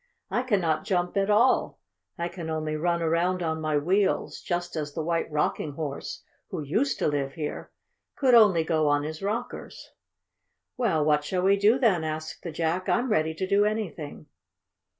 I 0.31 0.41
cannot 0.41 0.83
jump 0.83 1.15
at 1.15 1.29
all. 1.29 1.77
I 2.17 2.27
can 2.27 2.49
only 2.49 2.75
run 2.75 3.03
around 3.03 3.43
on 3.43 3.61
my 3.61 3.77
wheels, 3.77 4.41
just 4.41 4.75
as 4.75 4.95
the 4.95 5.03
White 5.03 5.31
Rocking 5.31 5.73
Horse, 5.73 6.23
who 6.49 6.63
used 6.63 6.97
to 6.97 7.07
live 7.07 7.33
here, 7.35 7.69
could 8.15 8.33
only 8.33 8.63
go 8.63 8.87
on 8.87 9.03
his 9.03 9.21
rockers." 9.21 9.91
"Well, 10.75 11.05
what 11.05 11.23
shall 11.23 11.43
we 11.43 11.55
do 11.55 11.77
then?" 11.77 12.03
asked 12.03 12.41
the 12.41 12.51
Jack. 12.51 12.89
"I'm 12.89 13.11
ready 13.11 13.35
to 13.35 13.45
do 13.47 13.63
anything." 13.63 14.25